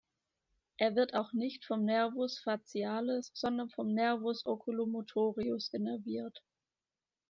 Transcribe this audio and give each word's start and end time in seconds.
Er 0.77 0.95
wird 0.95 1.13
auch 1.13 1.31
nicht 1.31 1.63
vom 1.63 1.85
Nervus 1.85 2.39
facialis, 2.39 3.29
sondern 3.35 3.69
vom 3.69 3.93
Nervus 3.93 4.47
oculomotorius 4.47 5.71
innerviert. 5.73 6.41